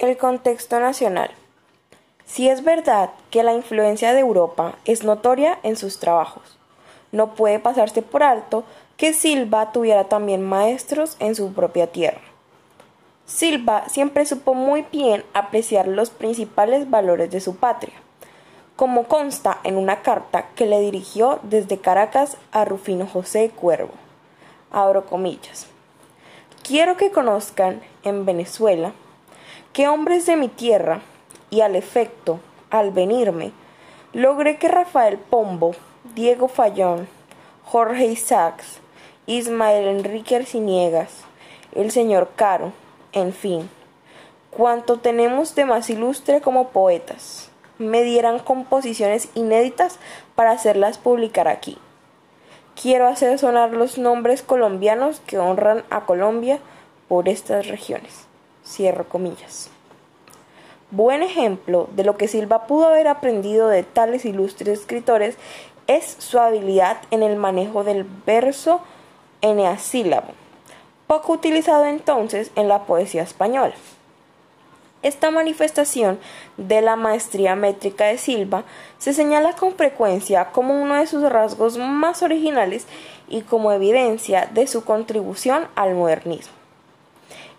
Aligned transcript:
El 0.00 0.16
contexto 0.16 0.80
nacional. 0.80 1.30
Si 2.24 2.48
es 2.48 2.64
verdad 2.64 3.10
que 3.28 3.42
la 3.42 3.52
influencia 3.52 4.14
de 4.14 4.20
Europa 4.20 4.76
es 4.86 5.04
notoria 5.04 5.58
en 5.62 5.76
sus 5.76 5.98
trabajos, 5.98 6.56
no 7.12 7.34
puede 7.34 7.58
pasarse 7.58 8.00
por 8.00 8.22
alto 8.22 8.64
que 8.96 9.12
Silva 9.12 9.72
tuviera 9.72 10.04
también 10.04 10.42
maestros 10.42 11.18
en 11.18 11.34
su 11.34 11.52
propia 11.52 11.88
tierra. 11.88 12.22
Silva 13.26 13.90
siempre 13.90 14.24
supo 14.24 14.54
muy 14.54 14.86
bien 14.90 15.22
apreciar 15.34 15.86
los 15.86 16.08
principales 16.08 16.88
valores 16.88 17.30
de 17.30 17.42
su 17.42 17.56
patria, 17.56 17.96
como 18.76 19.04
consta 19.04 19.60
en 19.64 19.76
una 19.76 20.00
carta 20.00 20.46
que 20.54 20.64
le 20.64 20.80
dirigió 20.80 21.40
desde 21.42 21.76
Caracas 21.76 22.38
a 22.52 22.64
Rufino 22.64 23.06
José 23.06 23.50
Cuervo. 23.54 23.92
Abro 24.70 25.04
comillas. 25.04 25.66
Quiero 26.62 26.96
que 26.96 27.10
conozcan 27.10 27.82
en 28.02 28.24
Venezuela 28.24 28.94
que 29.72 29.88
hombres 29.88 30.26
de 30.26 30.36
mi 30.36 30.48
tierra, 30.48 31.00
y 31.50 31.60
al 31.60 31.76
efecto, 31.76 32.40
al 32.70 32.90
venirme, 32.90 33.52
logré 34.12 34.58
que 34.58 34.68
Rafael 34.68 35.18
Pombo, 35.18 35.74
Diego 36.14 36.48
Fallón, 36.48 37.08
Jorge 37.64 38.06
Isaacs, 38.06 38.80
Ismael 39.26 39.86
Enrique 39.86 40.36
Arciniegas, 40.36 41.24
el 41.72 41.92
señor 41.92 42.30
Caro, 42.34 42.72
en 43.12 43.32
fin, 43.32 43.70
cuanto 44.50 44.98
tenemos 44.98 45.54
de 45.54 45.64
más 45.64 45.88
ilustre 45.88 46.40
como 46.40 46.68
poetas, 46.70 47.50
me 47.78 48.02
dieran 48.02 48.40
composiciones 48.40 49.28
inéditas 49.34 49.98
para 50.34 50.50
hacerlas 50.50 50.98
publicar 50.98 51.46
aquí. 51.46 51.78
Quiero 52.80 53.06
hacer 53.06 53.38
sonar 53.38 53.70
los 53.70 53.98
nombres 53.98 54.42
colombianos 54.42 55.20
que 55.20 55.38
honran 55.38 55.84
a 55.90 56.06
Colombia 56.06 56.58
por 57.08 57.28
estas 57.28 57.68
regiones. 57.68 58.29
Cierro 58.70 59.08
comillas. 59.08 59.68
Buen 60.92 61.22
ejemplo 61.22 61.88
de 61.96 62.04
lo 62.04 62.16
que 62.16 62.28
Silva 62.28 62.66
pudo 62.66 62.86
haber 62.86 63.08
aprendido 63.08 63.68
de 63.68 63.82
tales 63.82 64.24
ilustres 64.24 64.80
escritores 64.80 65.36
es 65.88 66.16
su 66.18 66.38
habilidad 66.38 66.98
en 67.10 67.24
el 67.24 67.36
manejo 67.36 67.82
del 67.82 68.06
verso 68.24 68.80
eneasílabo, 69.40 70.28
poco 71.08 71.32
utilizado 71.32 71.84
entonces 71.86 72.52
en 72.54 72.68
la 72.68 72.84
poesía 72.84 73.22
española. 73.22 73.74
Esta 75.02 75.30
manifestación 75.30 76.20
de 76.58 76.82
la 76.82 76.94
maestría 76.94 77.56
métrica 77.56 78.04
de 78.04 78.18
Silva 78.18 78.64
se 78.98 79.14
señala 79.14 79.54
con 79.54 79.72
frecuencia 79.72 80.52
como 80.52 80.80
uno 80.80 80.94
de 80.94 81.06
sus 81.06 81.22
rasgos 81.22 81.78
más 81.78 82.22
originales 82.22 82.86
y 83.28 83.40
como 83.40 83.72
evidencia 83.72 84.48
de 84.52 84.66
su 84.66 84.84
contribución 84.84 85.66
al 85.74 85.94
modernismo. 85.94 86.52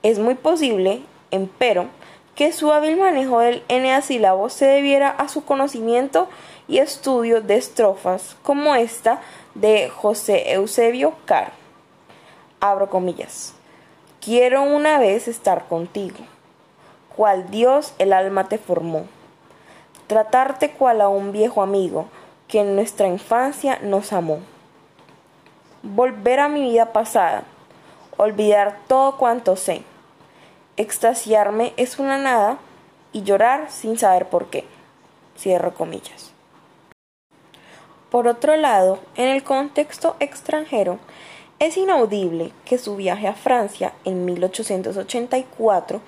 Es 0.04 0.20
muy 0.20 0.36
posible, 0.36 1.02
empero, 1.32 1.88
que 2.36 2.54
su 2.54 2.72
hábil 2.72 2.98
manejo 2.98 3.40
del 3.40 3.64
eneasílabo 3.68 4.50
se 4.50 4.66
debiera 4.66 5.10
a 5.10 5.28
su 5.28 5.44
conocimiento 5.44 6.30
y 6.68 6.78
estudio 6.78 7.42
de 7.42 7.56
estrofas 7.56 8.36
como 8.44 8.76
esta 8.76 9.22
de 9.56 9.90
José 9.90 10.54
Eusebio 10.54 11.14
Caro. 11.26 11.52
Abro 12.60 12.90
comillas. 12.90 13.54
Quiero 14.22 14.64
una 14.64 15.00
vez 15.00 15.28
estar 15.28 15.68
contigo, 15.68 16.20
cual 17.16 17.50
Dios 17.50 17.94
el 17.98 18.14
alma 18.14 18.48
te 18.48 18.58
formó, 18.58 19.06
tratarte 20.08 20.72
cual 20.72 21.02
a 21.02 21.10
un 21.10 21.32
viejo 21.32 21.62
amigo 21.62 22.06
que 22.48 22.62
en 22.62 22.76
nuestra 22.76 23.08
infancia 23.08 23.80
nos 23.82 24.14
amó. 24.14 24.40
Volver 25.82 26.40
a 26.40 26.48
mi 26.48 26.62
vida 26.62 26.94
pasada, 26.94 27.44
olvidar 28.18 28.78
todo 28.88 29.18
cuanto 29.18 29.56
sé 29.56 29.84
Extasiarme 30.78 31.74
es 31.76 32.00
una 32.00 32.18
nada 32.18 32.58
y 33.12 33.24
llorar 33.24 33.70
sin 33.70 33.98
saber 33.98 34.30
por 34.30 34.50
qué. 34.50 34.64
Cierro 35.38 35.74
comillas. 35.74 36.32
Por 38.10 38.28
otro 38.28 38.56
lado, 38.56 39.00
en 39.16 39.28
el 39.28 39.44
contexto 39.44 40.16
extranjero, 40.20 41.00
es 41.60 41.76
inaudible 41.78 42.54
que 42.66 42.78
su 42.78 42.96
viaje 42.96 43.28
a 43.28 43.34
Francia 43.34 43.94
en 44.06 44.26
1884 44.26 46.02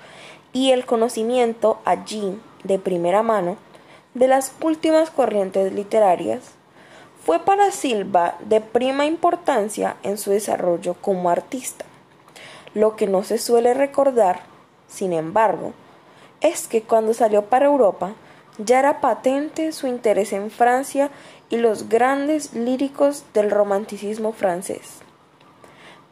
y 0.52 0.70
el 0.70 0.86
conocimiento 0.86 1.80
allí 1.84 2.40
de 2.62 2.78
primera 2.78 3.22
mano 3.22 3.58
de 4.14 4.28
las 4.28 4.52
últimas 4.62 5.10
corrientes 5.10 5.72
literarias 5.72 6.52
fue 7.22 7.38
para 7.38 7.70
Silva 7.70 8.36
de 8.40 8.60
prima 8.60 9.04
importancia 9.04 9.96
en 10.02 10.16
su 10.16 10.30
desarrollo 10.30 10.94
como 10.94 11.28
artista. 11.28 11.84
Lo 12.74 12.96
que 12.96 13.06
no 13.06 13.22
se 13.24 13.38
suele 13.38 13.74
recordar 13.74 14.53
sin 14.94 15.12
embargo, 15.12 15.72
es 16.40 16.68
que 16.68 16.82
cuando 16.82 17.14
salió 17.14 17.46
para 17.46 17.66
Europa 17.66 18.12
ya 18.58 18.78
era 18.78 19.00
patente 19.00 19.72
su 19.72 19.88
interés 19.88 20.32
en 20.32 20.50
Francia 20.50 21.10
y 21.50 21.56
los 21.56 21.88
grandes 21.88 22.54
líricos 22.54 23.24
del 23.34 23.50
romanticismo 23.50 24.32
francés. 24.32 25.00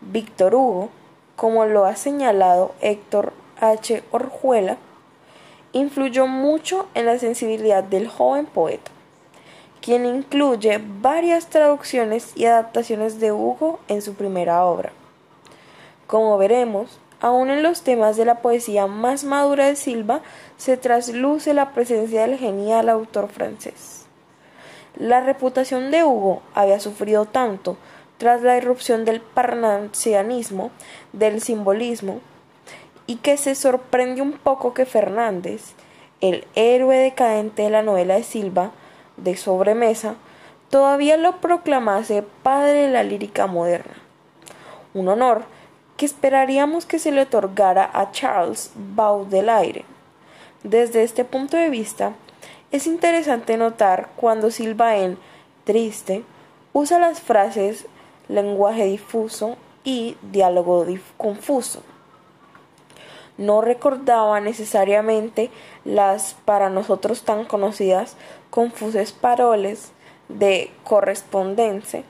Víctor 0.00 0.56
Hugo, 0.56 0.88
como 1.36 1.64
lo 1.66 1.84
ha 1.84 1.94
señalado 1.94 2.74
Héctor 2.80 3.32
H. 3.60 4.02
Orjuela, 4.10 4.76
influyó 5.72 6.26
mucho 6.26 6.88
en 6.94 7.06
la 7.06 7.18
sensibilidad 7.18 7.84
del 7.84 8.08
joven 8.08 8.46
poeta, 8.46 8.90
quien 9.80 10.06
incluye 10.06 10.82
varias 11.00 11.46
traducciones 11.46 12.32
y 12.36 12.46
adaptaciones 12.46 13.20
de 13.20 13.30
Hugo 13.30 13.78
en 13.86 14.02
su 14.02 14.14
primera 14.14 14.64
obra. 14.64 14.92
Como 16.08 16.36
veremos, 16.36 16.98
Aún 17.22 17.50
en 17.50 17.62
los 17.62 17.82
temas 17.82 18.16
de 18.16 18.24
la 18.24 18.42
poesía 18.42 18.88
más 18.88 19.22
madura 19.22 19.66
de 19.66 19.76
Silva 19.76 20.22
se 20.56 20.76
trasluce 20.76 21.54
la 21.54 21.70
presencia 21.70 22.22
del 22.22 22.36
genial 22.36 22.88
autor 22.88 23.28
francés. 23.28 24.06
La 24.96 25.20
reputación 25.20 25.92
de 25.92 26.02
Hugo 26.02 26.42
había 26.52 26.80
sufrido 26.80 27.24
tanto 27.26 27.76
tras 28.18 28.42
la 28.42 28.56
irrupción 28.56 29.04
del 29.04 29.20
parnasianismo, 29.20 30.72
del 31.12 31.40
simbolismo, 31.40 32.20
y 33.06 33.16
que 33.16 33.36
se 33.36 33.54
sorprende 33.54 34.20
un 34.20 34.32
poco 34.32 34.74
que 34.74 34.84
Fernández, 34.84 35.74
el 36.20 36.44
héroe 36.56 36.96
decadente 36.96 37.62
de 37.62 37.70
la 37.70 37.82
novela 37.82 38.16
de 38.16 38.24
Silva, 38.24 38.72
de 39.16 39.36
sobremesa, 39.36 40.16
todavía 40.70 41.16
lo 41.16 41.40
proclamase 41.40 42.24
padre 42.42 42.82
de 42.82 42.88
la 42.88 43.04
lírica 43.04 43.46
moderna. 43.46 43.94
Un 44.92 45.06
honor 45.06 45.44
que 46.02 46.06
esperaríamos 46.06 46.84
que 46.84 46.98
se 46.98 47.12
le 47.12 47.20
otorgara 47.20 47.88
a 47.94 48.10
Charles 48.10 48.72
Baudelaire. 48.74 49.84
Desde 50.64 51.04
este 51.04 51.24
punto 51.24 51.56
de 51.56 51.70
vista, 51.70 52.14
es 52.72 52.88
interesante 52.88 53.56
notar 53.56 54.08
cuando 54.16 54.50
Silva 54.50 54.96
en 54.96 55.16
Triste 55.62 56.24
usa 56.72 56.98
las 56.98 57.20
frases 57.20 57.86
lenguaje 58.28 58.84
difuso 58.86 59.56
y 59.84 60.16
diálogo 60.32 60.84
confuso. 61.16 61.84
No 63.38 63.60
recordaba 63.60 64.40
necesariamente 64.40 65.52
las 65.84 66.34
para 66.44 66.68
nosotros 66.68 67.22
tan 67.22 67.44
conocidas 67.44 68.16
confusas 68.50 69.12
paroles 69.12 69.92
de 70.28 70.72
correspondencia 70.82 72.02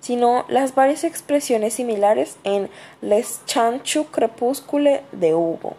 sino 0.00 0.44
las 0.48 0.74
varias 0.74 1.04
expresiones 1.04 1.74
similares 1.74 2.36
en 2.44 2.68
Les 3.00 3.40
Chanchu 3.46 4.06
Crepúscule 4.06 5.02
de 5.12 5.34
Hugo. 5.34 5.76